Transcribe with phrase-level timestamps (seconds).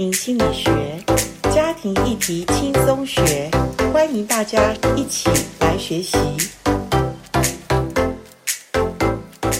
[0.00, 0.72] 心理学，
[1.52, 3.50] 家庭议题轻松学，
[3.92, 5.28] 欢迎大家一起
[5.60, 6.16] 来学习。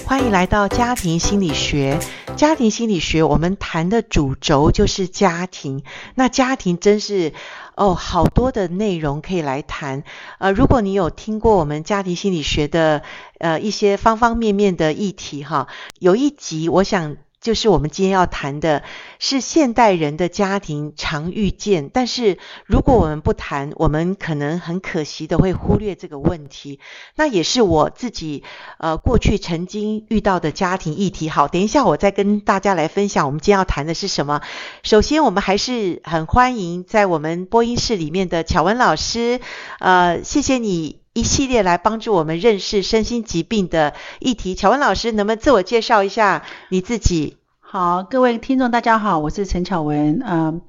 [0.07, 1.99] 欢迎来到家庭心理学。
[2.37, 5.83] 家庭心理学，我们谈的主轴就是家庭。
[6.15, 7.35] 那家庭真是
[7.77, 10.05] 哦，好多的内容可以来谈。
[10.39, 13.03] 呃，如果你有听过我们家庭心理学的
[13.39, 15.69] 呃一些方方面面的议题哈，
[15.99, 17.19] 有一集我想。
[17.41, 18.83] 就是我们今天要谈的
[19.19, 26.81] 是现代人的家庭常遇见，但是如果我们不谈，我们可能很可惜的会忽略这个问题。
[27.17, 28.45] 那也是我自己
[28.79, 31.31] 呃过去曾经遇到的家庭议题。
[31.31, 34.43] 好，等一下我再跟大家来分享我们今天要谈的是什么。
[34.83, 39.41] 首先，我们还是很欢迎在我们播音室里面的巧文老师，
[39.79, 44.55] 呃，谢谢你一系列来帮助我们认识身心疾病的议题。
[44.55, 47.37] 巧文老师，能不能自我介绍一下你自己？
[47.59, 50.23] 好，各位听众大家好，我是陈巧文。
[50.25, 50.61] 嗯，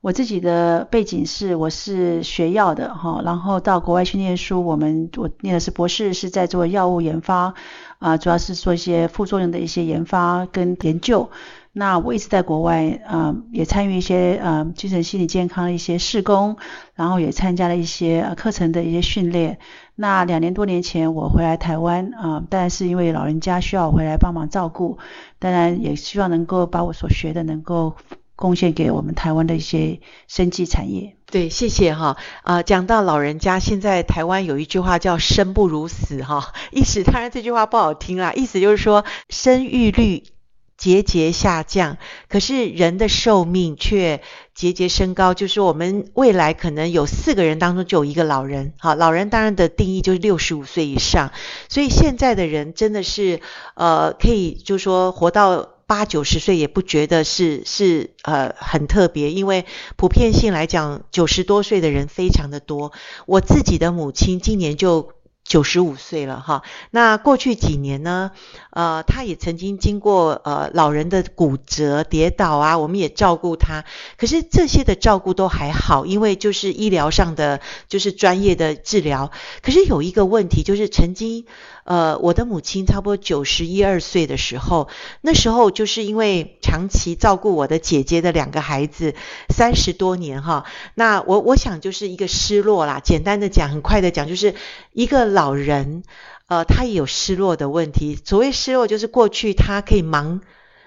[0.00, 7.54] 我自己的背景是我是学药的哈，然后到国外去念书，我们我念的是博士，是在做药物研发
[7.98, 11.28] 啊，主要是做一些副作用的一些研发跟研究。
[11.78, 16.56] 那我一直在国外啊，也参与一些呃精神心理健康的一些试工，
[16.96, 19.58] 然后也参加了一些课程的一些训练。
[19.94, 24.98] 那两年多年前我回来台湾啊，当然是因为老人家需要我回来帮忙照顾，
[25.38, 27.94] 当然也希望能够把我所学的能够
[28.34, 31.14] 贡献给我们台湾的一些生技产业。
[31.30, 40.24] 对，谢谢哈啊，讲到老人家，现在台湾有一句话叫“生不如死”哈，意思当然这句话不好听啦，意思就是说生育率
[40.78, 41.98] 节节下降，
[42.28, 44.22] 可是人的寿命却
[44.54, 45.34] 节节升高。
[45.34, 48.72] 就是我们未来可能有四个人当中就有一个老人。
[48.78, 51.32] 好，老人当然的定义就是六十五岁以上。
[51.68, 53.40] 所以现在的人真的是
[53.74, 59.64] 呃，可以就说活到八九十岁也不觉得是是呃很特别，因为
[59.96, 62.92] 普遍性来讲，九十多岁的人非常的多。
[63.26, 65.14] 我自己的母亲今年就
[65.48, 68.32] 九十五岁了哈，那过去几年呢，
[68.68, 73.86] 呃，他也曾经经过呃老人的骨折、跌倒啊，我们也照顾他。
[74.18, 79.32] 可是这些的照顾都还好，因为就是医疗上的就是专业的治疗。
[79.62, 81.46] 可是有一个问题，就是曾经
[81.84, 84.88] 呃我的母亲差不多九十一二岁的时候，
[85.22, 89.14] 那时候就是因为长期照顾我的姐姐的两个孩子
[89.48, 93.00] 三十多年哈，那我我想就是一个失落啦。
[93.02, 94.54] 简单的讲，很快的讲，就是
[94.92, 95.37] 一个。
[95.38, 96.02] 老人，
[96.48, 98.18] 呃，他也有失落的问题。
[98.24, 100.40] 所谓失落，就是过去他可以忙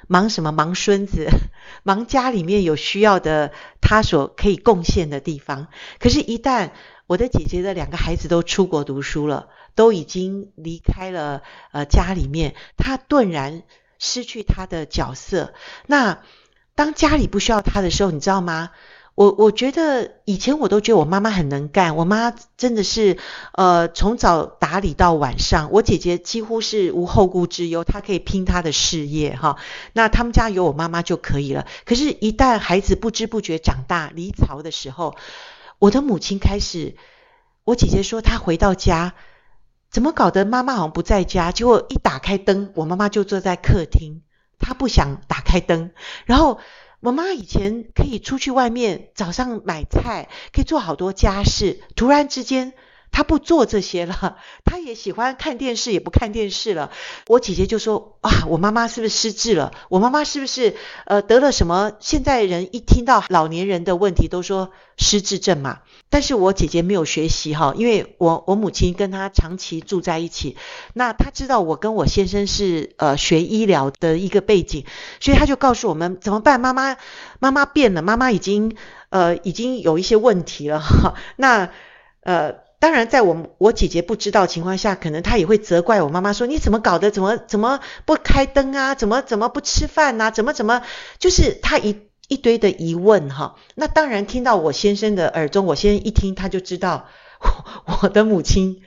[0.08, 1.30] 忙什么，忙孙子，
[1.84, 5.68] 忙家里面有需要的，他所可以贡献的地方。
[6.00, 6.72] 可是，一旦
[7.08, 13.64] 我的姐姐的两个孩子都出国读书了，都已经离开了呃家里面，他顿然
[14.00, 15.54] 失去他的角色。
[15.88, 16.24] 那
[16.76, 18.72] 当家里不需要他的时候，你知道吗？
[19.14, 23.18] 我我觉得以前我都觉得我妈妈很能干，我妈真的是
[23.54, 29.58] 呃从早打理到晚上，我姐姐几乎是无后顾之忧，她可以拼她的事业哈。
[29.94, 31.68] 那他们家有我妈妈就可以了。
[31.86, 35.16] 可是，一旦孩子不知不觉长大离巢的时候，
[35.78, 36.96] 我的母亲开始，
[37.66, 39.14] 我姐姐说她回到家，
[39.92, 41.52] 怎么搞得妈妈好像不在家？
[41.52, 44.22] 结果一打开灯，我妈妈就坐在客厅，
[44.58, 45.92] 她不想打开灯，
[46.26, 46.60] 然后。
[47.02, 51.82] 我妈以前可以出去外面，早上买菜，可以做好多家事。
[51.96, 52.74] 突然之间，
[53.12, 56.92] 她不做这些了，她也喜欢看电视，也不看电视了。
[57.28, 59.74] 我姐姐就说：“啊，我妈妈是不是失智了？
[59.90, 61.92] 我妈妈是不是呃得了什么？
[62.00, 65.80] 现在人一听到老年人的问题，都说失智症嘛。”
[66.10, 70.58] 但是我姐姐没有学习哈，因为我我母亲跟她长期住在一起，
[70.94, 74.86] 那她知道我跟我先生是呃学医疗的一个背景，
[75.22, 76.60] 所以她就告诉我们怎么办？
[76.60, 76.98] 妈妈
[77.40, 78.76] 妈妈变了，妈妈已经
[79.10, 81.16] 呃已经有一些问题了哈。
[81.38, 81.70] 那
[82.24, 87.12] 呃当然在我我姐姐不知道情况下，可能她也会责怪我妈妈说，你怎么搞的？
[87.12, 88.94] 怎么怎么不开灯啊？
[88.94, 90.32] 怎么怎么不吃饭啊？
[90.32, 90.82] 怎么怎么
[91.18, 91.96] 就是她一。
[92.28, 97.08] 一堆的疑问哈，那当然听到我先生的耳中，我先生一听他就知道
[97.86, 98.84] 我，我的母亲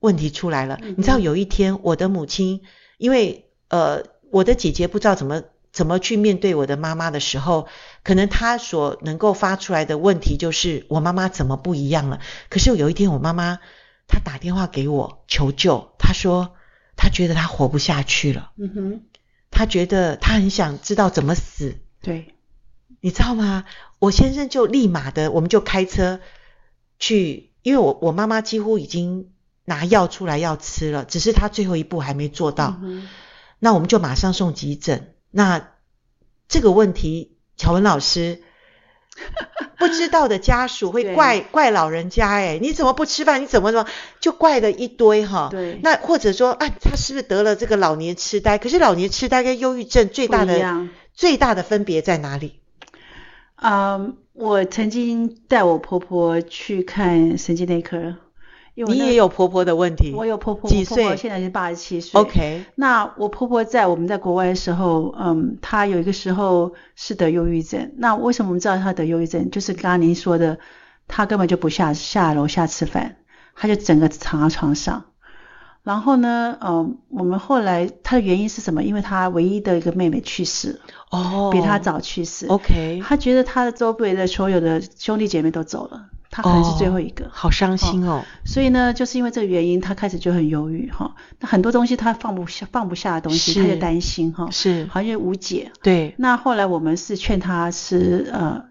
[0.00, 0.78] 问题出来了。
[0.82, 2.60] 嗯、你知道有一天我的母亲，
[2.98, 7.68] 因为呃我的姐姐不知道怎么怎么去面对我的妈妈的时候，
[8.04, 12.20] 可能他所能够发出来的问题就是我妈妈怎么不一样了。
[12.50, 13.58] 可是有一天我妈妈
[14.06, 16.54] 她打电话给我求救，她说
[16.94, 18.52] 她觉得她活不下去了。
[18.58, 19.02] 嗯哼，
[19.50, 21.80] 她觉得她很想知道怎么死。
[22.00, 22.34] 对。
[23.00, 23.64] 你知道吗？
[23.98, 26.20] 我先生就立马的，我们就开车
[26.98, 29.30] 去，因为我我妈妈几乎已经
[29.66, 32.78] 拿药出来要吃了，只是她最后一步还没做到。
[32.82, 33.06] 嗯、
[33.58, 35.14] 那我们就马上送急诊。
[35.30, 35.70] 那
[36.48, 38.42] 这个问题，巧文老师，
[39.78, 43.42] 不知道的家属会怪怪老人家，哎，你怎么不吃饭？
[43.42, 43.88] 你怎么怎么
[44.20, 45.48] 就怪了一堆哈？
[45.50, 45.78] 对。
[45.82, 48.58] 那或者说啊，他是不是得了这个老年痴呆？
[48.58, 52.60] 可是老年痴呆跟忧郁症最大的最大的分别在哪里？
[53.56, 58.16] 嗯，um, 我曾经带我婆婆去看神经内科。
[58.74, 61.02] 因为你也有婆婆的问题，我有婆婆，几岁？
[61.04, 62.20] 婆婆现在是八十七岁。
[62.20, 67.92] OK，那我婆婆在我们在国外的时候，嗯，她有一个时候是得忧郁症。
[67.98, 69.50] 那为什么我们知道她得忧郁症？
[69.50, 70.58] 就是刚刚您说的，
[71.06, 73.16] 她根本就不下下楼下吃饭，
[73.54, 75.04] 她就整个躺在床上。
[75.84, 78.82] 然后呢，嗯，我们后来他的原因是什么？
[78.82, 82.46] 因为他唯一的一个妹妹去世了，哦，比他早去世。
[82.46, 86.06] OK，他觉得他的周围的所有的兄弟姐妹都走了。
[86.30, 88.24] 他可能是最后一个，哦、好伤心哦，哦。
[88.44, 91.14] 所以呢，就是因为这个原因，他开始就很忧郁哈。
[91.38, 94.48] 那很多东西他放不下，放不下的东西，他就担心哈。
[94.50, 95.70] 是，好像无解。
[95.80, 96.12] 对。
[96.18, 98.64] 那后来我们是劝他是呃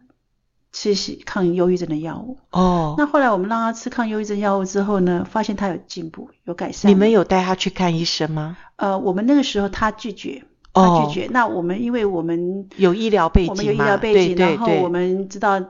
[0.74, 0.94] 吃
[1.26, 2.38] 抗忧郁症的药物。
[2.52, 2.96] 哦。
[2.98, 6.92] 那后来我们让他吃抗忧郁症药物之后呢，发现他有进步，有改善。
[6.92, 8.58] 你们有带他去看医生吗？
[8.76, 10.44] 呃，我们那个时候他拒绝，
[10.74, 11.26] 他拒绝。
[11.28, 15.62] 哦、那我们因为我们有医疗背景，我们有医疗背景，然后我们知道。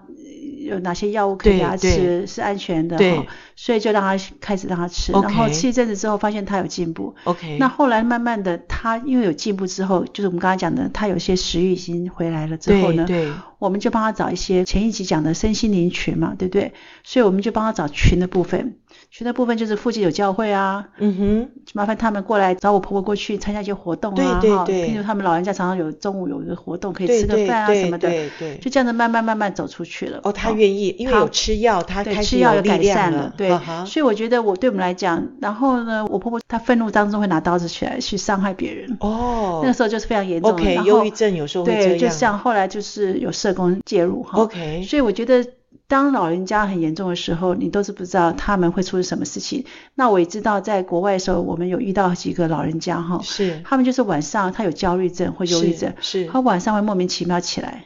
[0.63, 3.25] 有哪些药物可以给他吃是安全的对，
[3.56, 7.15] 所以就让他开始让他吃，然后吃一阵子之后发现他有进步。
[7.25, 16.74] OK，那后来慢慢的他因为有进步之后，就是我们刚才讲的，他有些食欲已经回来了之后呢，对，我们就帮他找一些前一集讲的身心灵群嘛，对不对？
[17.04, 18.75] 所以我们就帮他找群的部分。
[19.15, 30.19] 群的部分就是附近有教会啊，嗯哼，麻烦他们过来找我婆婆过去参加一些活动啊，对对对，譬如他们老人家常常有中午有一个活动可以吃个饭啊什么的，对对，就这样子慢慢慢慢走出去了。
[30.24, 33.51] 哦，他愿意，因为有吃药，他开始有改善了，对，
[33.86, 45.45] 所以我觉得我对我们来讲，然后呢，我婆婆她愤怒当中会拿刀子起来去伤害别人，哦，那个时候就是非常严重，OK，忧郁症有时候会这样，对，就像后来就是有社工介入哈，OK，所以我觉得。
[45.93, 49.63] 当老人家很严重的时候，你都是不知道他们会出什么事情。
[49.93, 57.83] 那我也知道，在国外的时候，我们有遇到几个老人家哈，是他们就是晚上他有焦虑症或忧郁症，是，是他晚上会莫名其妙起来。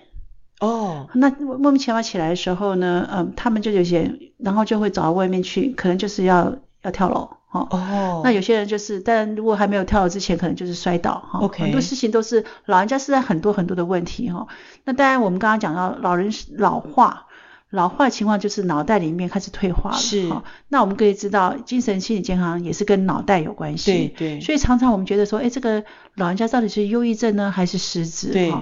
[0.61, 7.67] 哦，那莫名其妙起来的时候呢，嗯，他们就有些，然后就会走到外面去，可能就是要要跳楼哈。
[7.71, 11.39] 哦，那有些人就是，但如果还没有跳楼之前，可能就是摔倒哈。
[11.39, 14.47] OK，很多事情都是老人家是在很多很多的问题哈。
[14.85, 17.25] 那当然，我们刚刚讲到老人老化。
[17.69, 20.31] 老化情况就是脑袋里面开始退化了，是。
[20.69, 23.91] 那我们可以知道，精神心理健康也是跟脑袋有关系。
[23.91, 24.41] 对对。
[24.41, 25.83] 所以常常我们觉得说，哎，这个
[26.15, 28.31] 老人家到底是忧郁症呢，还是失智？
[28.31, 28.53] 对。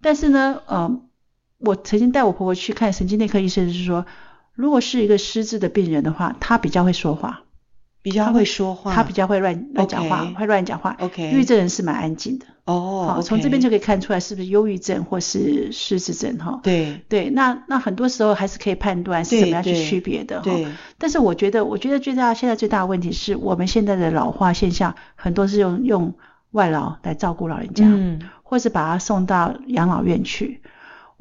[0.00, 1.00] 但是呢，呃，
[1.58, 4.06] 我曾经带我婆婆去看神经内科医生，是说，
[4.54, 7.43] 如果是一个失智的病人的话，他比较会说话，
[8.04, 10.94] 比较会说话，他比较会乱乱讲话，会乱讲话。
[11.00, 11.30] OK。
[11.32, 12.44] 忧郁症人是蛮安静的。
[12.66, 16.60] 哦，好，从这边就可以看出来是不是忧郁症或是失智症哈。
[16.62, 20.42] 对对，那那很多时候还是可以判断是怎么样去区别的哈。
[20.42, 20.66] 对。
[20.98, 26.12] 但是我觉得，我觉得最大现在最大的问题是我们现在的老化现象，很多是用用
[26.50, 30.60] 外劳来照顾老人家，嗯，或是把他送到养老院去。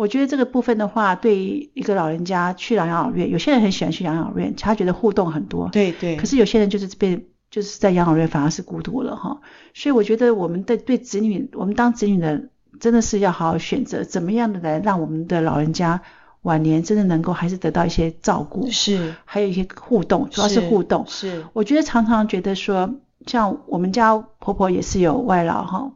[0.04, 5.70] 我觉得这个部分的话，对一个老人家去养老院，有些人很喜欢去养老院，他觉得互动很多。
[5.70, 6.18] 对对。
[6.18, 7.24] 可是有些人就是变。
[7.54, 9.40] 就是在养老院反而是孤独了哈，
[9.76, 16.02] 所以我觉得我们的对子女，我们当子女的真的是要好好选择怎么样的来让我们的老人家
[16.42, 21.06] 晚年真的能够还是得到一些照顾，是，还有一些互动，主要是互动。
[21.08, 22.96] 是，是我觉得常常觉得说，
[23.28, 25.92] 像我们家婆婆也是有外劳哈。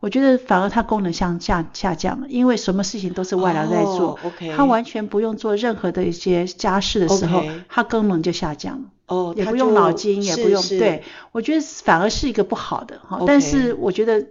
[0.00, 4.18] 我觉得反而它功能下下下降了，因为什么事情都是外劳在做，
[4.54, 4.70] 他、oh.
[4.70, 8.84] 完全不用做任何的一些家事的时候，他.功能就下降了。
[9.06, 13.22] 哦，oh, 也不用脑筋，也不用，对，我觉得反而是一个不好的哈。
[13.26, 14.26] 但是我觉得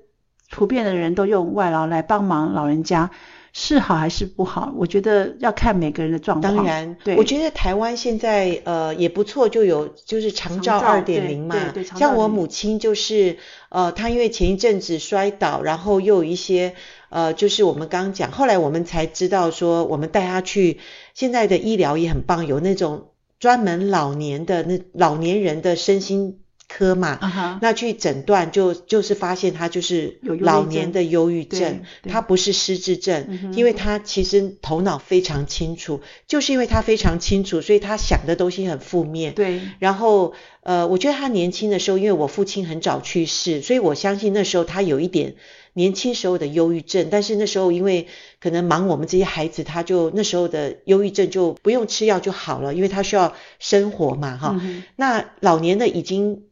[0.52, 3.10] 普遍的人都用外劳来帮忙老人家。
[3.58, 4.74] 是好还是不好？
[4.76, 6.58] 我觉得要看每个人的状况。
[6.58, 11.56] 当然，对，我觉得台湾现在呃也不错，就有就是长照二点零嘛。
[11.72, 13.38] 对对，像我母亲就是
[13.70, 16.74] 呃，她因为前一阵子摔倒，然后又有一些
[17.08, 20.82] 呃，就是我们刚刚讲，后来我们才知道说，我们带她去，
[21.14, 26.42] 现在的医疗也很棒，有那种专门老年的那老年人的身心。
[26.68, 27.60] 科嘛，uh huh.
[27.62, 39.34] 那去诊断就就是发现他就是老年的忧郁症，他不是失智症，因为他其实头脑非常清楚，就是因为他非常清楚，所以他想的东西很负面。
[39.34, 40.34] 对，然后
[40.66, 45.36] 呃，我觉得他年轻的时候，因为我父亲很早去世，所以我相信那时候他有一点
[45.74, 48.08] 年轻时候的忧郁症，但是那时候因为
[48.40, 54.60] 可能忙我们这些孩子，他就那时候的忧郁症就不用吃药就好了，因为他需要生活嘛，哈。
[54.60, 56.44] 嗯、那老年的已经。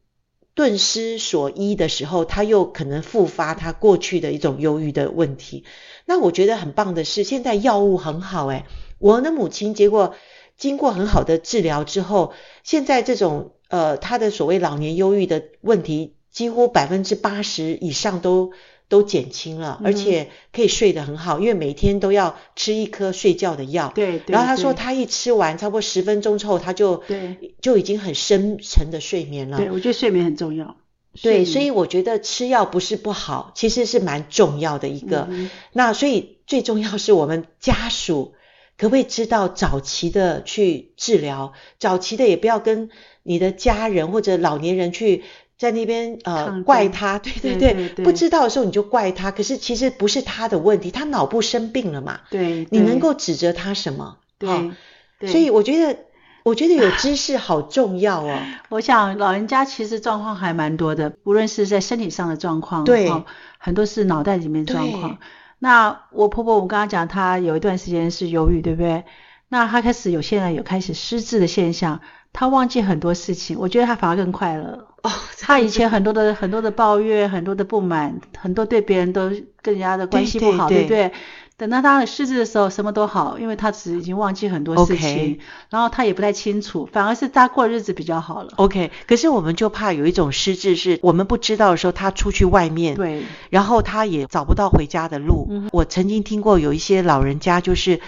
[0.56, 5.64] 顿失所依的时候，他又可能复发他过去的一种忧郁的问题。
[6.06, 8.66] 那我觉得很棒的是，现在药物很好诶，
[9.00, 10.14] 我的母亲结果
[10.56, 18.52] 经过很好的治疗之后，现在这种呃他的所谓老年忧郁的问题，几乎百分之八十以上都
[18.88, 23.92] 都减轻了，而且可以睡得很好，因为每天都要吃一颗睡觉的药。
[23.96, 29.58] 对，然后他说他一吃完，差不多十分钟之后，他就对就已经很深沉的睡眠了。
[29.58, 30.76] 对，我觉得睡眠很重要。
[31.20, 35.28] 对，所以我觉得吃药不是不好，其实是蛮重要的一个。
[35.32, 38.34] 嗯、那所以最重要是我们家属
[38.78, 42.90] 可不可以知道早期的去治疗，早期的也不要跟
[43.24, 45.24] 你的家人或者老年人去。
[45.56, 52.20] 在那边呃怪他，对对对，对对对，不知道的时候你就怪他，可是其实不是他的问题，他脑部生病了嘛。
[52.30, 54.18] 对，对你能够指责他什么？
[54.38, 54.76] 对，哦、
[55.20, 56.00] 对，所以我觉得，
[56.44, 58.38] 我觉得有知识好重要哦。
[58.70, 63.10] 我想老人家其实状况还蛮多的，无论是在身体上的状况，对，
[63.58, 65.18] 很多是脑袋里面状况。
[65.64, 69.06] 那我婆婆，我刚刚讲她有一段时间是忧郁，对不对？
[69.48, 72.02] 那她开始有现在有开始失智的现象。
[72.34, 74.88] 她忘记很多事情，我觉得她反而更快乐。
[75.04, 81.20] 哦，她以前很多的很多的抱怨，很多的不满，很多对别人都更加的关系不好，对，对，对，对不对？
[81.56, 88.54] 等到他失智的时候，什么都好，因为他只已经忘记很多事情然后他也不太清楚，反而是他过日子比较好了。
[88.58, 95.48] OK，可是我们就怕有一种失智，是我们不知道的时候，他出去外面，对，然后他也找不到回家的路。
[95.50, 98.00] 嗯，我曾经听过有一些老人家就是。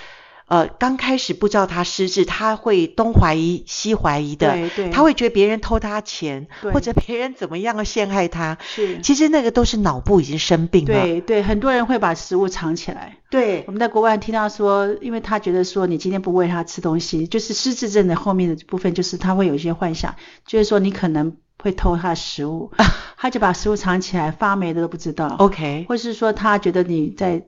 [0.47, 10.93] 呃，刚开始不知道他失智，他会东怀疑西怀疑的，对对，他会觉得别人偷他钱，或者别人怎么样陷害他，是，其实那个都是脑部已经生病了。
[10.93, 13.17] 对对，很多人会把食物藏起来。
[13.31, 22.71] 对，我们在国外听到说，因为他觉得说你今天不喂他吃东西，就是失智症的后面的部分，就是他会有一些幻想，就是说你可能会偷他的食物，
[23.17, 25.35] 他就把食物藏起来，发霉的都不知道。
[25.39, 27.47] OK，或是说他觉得你在。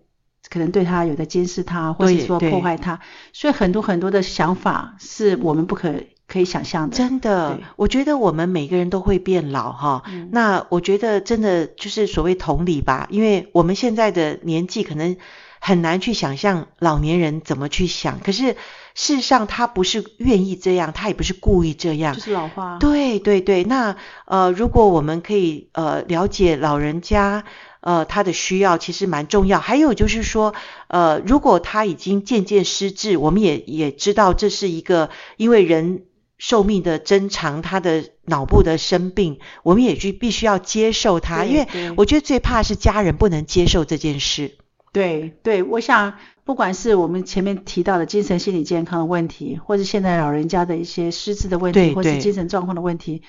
[0.49, 2.99] 可能对他有在监视他，或者说破坏他，
[3.33, 5.93] 所以很多很多的想法是我们不可
[6.27, 6.95] 可以想象的。
[6.95, 10.29] 真的，我觉得我们每个人都会变老哈、嗯。
[10.31, 15.17] 那我觉得真的就是所谓同理吧，因为我们现在的年纪可能
[15.59, 18.19] 很难去想象老年人怎么去想。
[18.19, 18.55] 可是
[18.95, 22.77] 事实上他不是愿意这样，他也不是故意这样，就是老化。
[22.79, 27.43] 对对对，那呃，如果我们可以呃了解老人家。
[27.81, 29.59] 呃，他的需要其实蛮重要。
[29.59, 30.53] 还有就是说，
[30.87, 36.03] 呃，如果他已经渐渐失智，我们也也知道这是一个因为人
[36.37, 41.45] 寿命的增长，他的脑部的生病，我们也去必须要接受他。
[41.45, 44.55] 因为我觉得最怕是家人不能接受这件事。
[44.93, 53.21] 对对，我想不管是我们前面提到的精神心理健康的问题，或是现在老人家的一些失智的问题，或是精神状况的问题。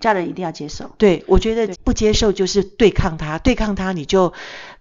[0.00, 0.90] 家人一定要接受。
[0.98, 4.32] 对，我觉得不接受就是对抗他，对抗他你就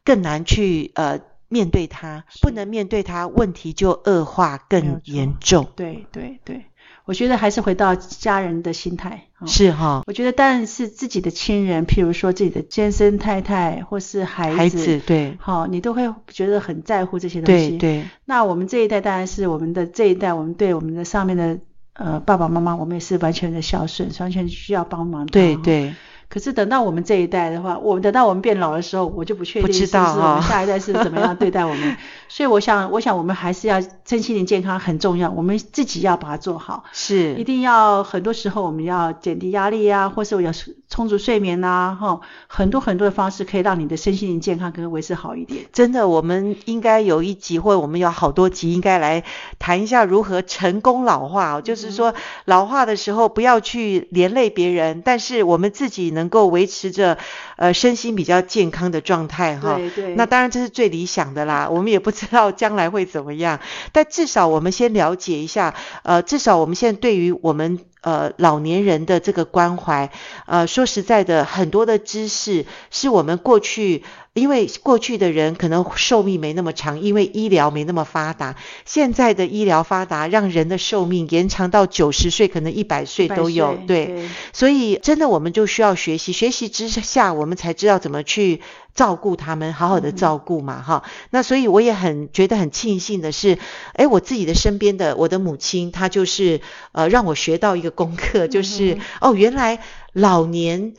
[0.03, 5.67] 更难去呃面对他，不能面对他，问题就恶化更严重。
[5.75, 6.65] 对对对，
[7.05, 9.27] 我觉得还是回到家人的心态。
[9.45, 17.69] 是哈，我觉得当然是自己的亲人，譬如说自己的先生太太或是孩子，孩子对，好，你都会觉得很在乎这些东西。
[17.71, 18.05] 对对。
[18.25, 21.59] 那我们这一代当然是我们的这一代，我们对我们的上面的。
[21.95, 25.25] 呃，爸爸妈妈，我们也是完全的孝顺，完全需要帮忙。
[25.25, 25.95] 对对。
[26.27, 31.95] 可是等到我们这一代的话，我们等到我们变老的时候，我就不确定是不是我们下一代是怎么样对待我们。
[32.27, 36.83] 所以我想，我想我们还是要身心灵健康很重要，我们自己要把它做好。
[36.91, 37.35] 是。
[37.35, 40.51] 一定要很多时候我们要减低压力啊，或是我要
[40.89, 45.65] 充足睡眠呐，哈，很多很多的方式可以让你的身心灵健康可以维持好一点。
[45.71, 49.23] 真的，我们应该有一集或者我们有好多集应该来
[49.57, 52.13] 谈一下如何成功老化，就是说
[52.43, 56.25] 老化的时候不要去连累别人，但是我们自己能。
[56.25, 57.19] 能够维持着
[57.55, 61.69] 呃身心比较健康的状态哈，对对，那当然这是最理想的啦。
[61.69, 63.59] 我们也不知道将来会怎么样，
[63.91, 70.11] 但至少我们先了解一下，呃，至少我们现在对于我们呃老年人的这个关怀，
[70.45, 74.03] 呃，说实在的，很多的知识是我们过去。
[74.35, 78.57] 因为过去的人可能寿命没那么长，因为医疗没那么发达。
[78.83, 83.77] 现在的医疗发达，让人的寿命延长到九十岁，可能一百岁都有。
[83.87, 88.59] 对，对，所以真的我们就需要学习，学习之下，我们才知道怎么去
[88.93, 91.11] 照顾他们，好好的照顾嘛，哈、嗯。
[91.29, 93.57] 那所以我也很觉得很庆幸的是，
[93.93, 96.59] 诶，我自己的身边的我的母亲，她就是
[96.91, 99.79] 呃让我学到一个功课，就是、嗯、哦，原来
[100.11, 100.93] 老年。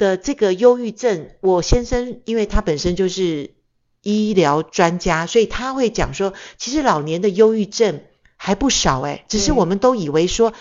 [0.00, 3.50] 的这个忧郁症，我先生因为他本身就是
[4.02, 8.00] 医疗专家，所以他会讲说，其实老年的忧郁症
[8.36, 10.54] 还不少诶，只是我们都以为说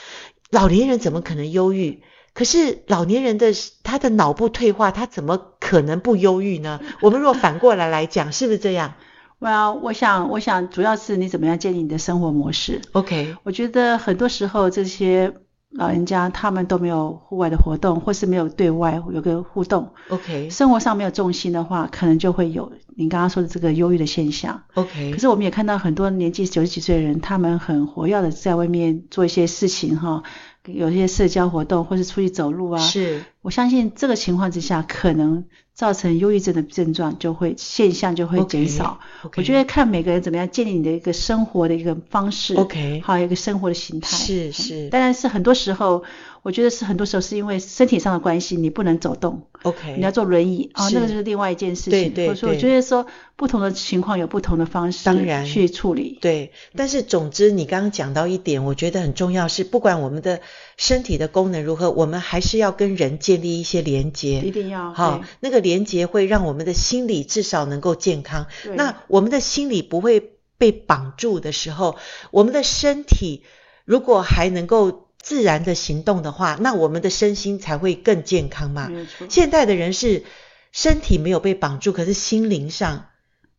[0.51, 2.03] 老年人怎么可能忧郁？
[2.33, 6.81] 可是老年人的他的脑部退化，他怎么可能不忧郁呢？
[7.01, 8.95] 我们若反过来来讲，是不是这样
[9.39, 12.81] ？Well，我想，我想主要是你怎么样建立你的生活模式。
[12.91, 15.33] OK，我觉得很多时候这些
[15.71, 19.89] 老人家他们都没有户外的活动，或是没有对外有个互动。
[20.09, 24.61] OK，生活上没有重心的话，可能就会有您刚刚说的这个忧郁的现象。
[24.73, 30.21] OK，可是我们也看到很多年纪九十几岁的人，他们很活跃的在外面做一些事情哈，
[30.65, 32.79] 有一些社交活动，或是出去走路啊。
[32.81, 35.45] 是，我相信这个情况之下，可能。
[35.79, 38.99] 造成忧郁症的症状就会现象就会减少。
[39.23, 39.33] Okay, okay.
[39.37, 44.17] 我觉得看每个人怎么样建立你的一个生活的一个方式，OK，还有一个生活的形态。
[44.17, 44.89] 是是。
[44.89, 46.03] 当然是很多时候，
[46.43, 51.91] 我觉得是很多时候是因为身体上的关系，你不能走动，OK，你要坐轮椅啊，那个就是另外一件事情。
[51.91, 52.35] 对对对。
[52.35, 56.19] 所以我觉得说不同的情况有不同的方式，当然去处理。
[56.21, 60.41] 对，但是总之你刚刚讲到一点，我觉得很重要是，不管我们的
[60.75, 64.41] 身体的功能如何，我们还是要跟人建立一些连接。
[64.41, 64.93] 一定要。
[64.93, 66.49] 好，那个连接会让我。
[66.49, 68.47] 我们的心理至少能够健康。
[68.73, 71.95] 那我们的心理不会被绑住的时候，
[72.31, 73.43] 我们的身体
[73.85, 78.89] 如果还能够自然的行动的话，那我们的身心才会更健康嘛。
[79.29, 80.23] 现代的人是
[80.71, 83.07] 身体没有被绑住，可是心灵上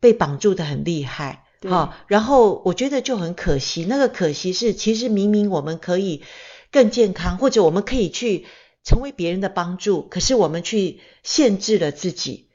[0.00, 1.44] 被绑住的很厉害。
[1.68, 3.84] 好，然后我觉得就很可惜。
[3.84, 6.22] 那个可惜是，其实明明我们可以
[6.72, 8.46] 更健康，或者我们可以去
[8.82, 12.46] 成为别人的帮助，可是我们去限制了自己。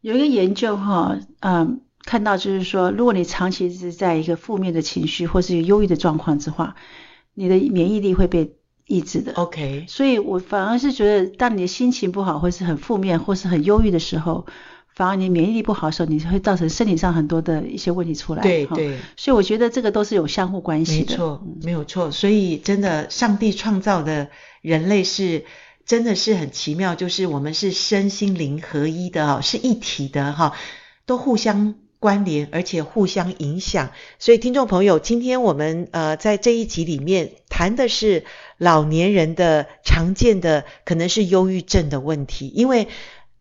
[0.00, 6.76] 有一个研究哈，嗯，看到就是说，如果你长期是在一个负面的情绪或是忧郁的状况之下，
[7.36, 8.56] 你的免疫力会被
[8.88, 9.32] 抑制的。
[9.34, 14.44] OK，所以我反而是觉得，当你的心情不好，或是很负面，或是很忧郁的时候，
[14.96, 18.42] 反而你免疫力不好的时候，你会造成身体上很多的一些问题出来。
[18.42, 21.12] 对对，所以我觉得这个都是有相互关系的。
[21.12, 22.10] 没错，没有错。
[22.10, 24.30] 所以真的，上帝创造的
[24.62, 25.44] 人类是。
[25.86, 30.52] 真的是很奇妙，就是我们是身心灵合一的哈，是一体的哈，
[31.06, 33.90] 都互相关联，而且互相影响。
[34.18, 38.24] 所以听众朋友，今天我们呃在这一集里面谈的是
[38.58, 42.88] 老年人的常见的可能是忧郁症的问题，因为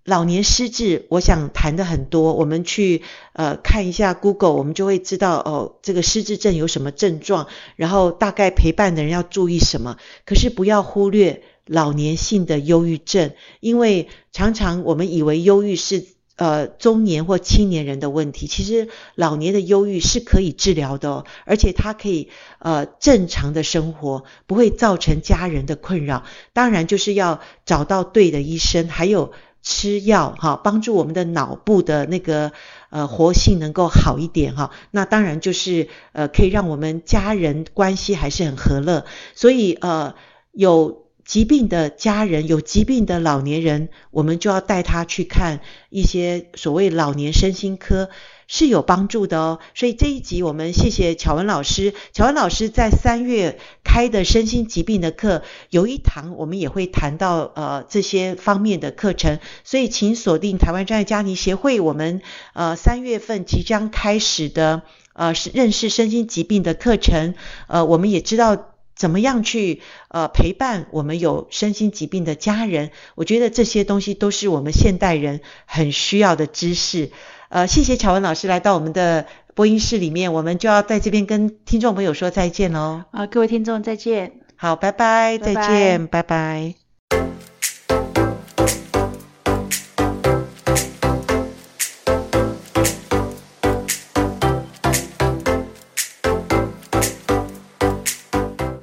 [0.03, 2.33] 老年失智，我想谈的很多。
[2.33, 3.01] 我们去
[3.33, 9.97] 呃看一下 Google，我们就会知道哦，这个失智症有什么症状，然后大概陪伴的人要注意什么。
[10.25, 11.41] 可是不要忽略。
[11.67, 26.23] 老年性的忧郁症，因为常常我们以为忧郁是呃中年或青年人的问题，其实老年的忧郁是可以治疗的，而且它可以呃正常的生活，不会造成家人的困扰。
[26.53, 32.51] 当然就是要找到对的医生，还有吃药哈，帮助我们的脑部的那个
[32.89, 34.71] 呃活性能够好一点哈。
[34.91, 40.15] 那当然就是呃可以让我们家人关系还是很和乐，所以呃
[40.51, 41.04] 有。
[41.25, 45.59] 疾病的家人，有疾病的老年人，我们就要带他去看
[45.89, 48.11] 一些所谓老年身心科，
[48.47, 49.59] 是有帮助的哦。
[49.73, 62.21] 所以这一集我们谢谢巧文老师，巧文老师在三月开的身心疾病的课，有一堂我们也会谈到呃这些方面的课程，所以请锁定台湾专业家庭协会，我们
[62.53, 64.83] 呃三月份即将开始的
[65.13, 67.33] 呃是认识身心疾病的课程，
[67.67, 68.74] 呃我们也知道。
[68.95, 72.91] 怎么样去呃陪伴我们有身心疾病的家人？
[73.15, 77.11] 我觉得这些东西都是我们现代人很需要的知识。
[77.49, 83.03] 呃，谢谢巧文老师来到我们的播音室里面，我们就要在这边跟听众朋友说再见喽。
[83.11, 84.41] 啊，各位听众再见。
[84.55, 86.84] 好，拜拜，拜拜，再见，拜拜。